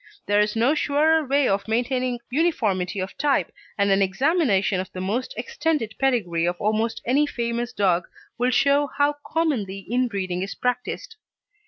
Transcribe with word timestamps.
There 0.25 0.39
is 0.39 0.55
no 0.55 0.73
surer 0.73 1.23
way 1.27 1.47
of 1.47 1.67
maintaining 1.67 2.21
uniformity 2.31 2.99
of 2.99 3.15
type, 3.19 3.51
and 3.77 3.91
an 3.91 4.01
examination 4.01 4.79
of 4.79 4.91
the 4.91 5.27
extended 5.37 5.93
pedigree 5.99 6.47
of 6.47 6.55
almost 6.59 7.03
any 7.05 7.27
famous 7.27 7.71
dog 7.71 8.05
will 8.39 8.49
show 8.49 8.89
how 8.97 9.17
commonly 9.23 9.85
inbreeding 9.87 10.41
is 10.41 10.55
practised. 10.55 11.17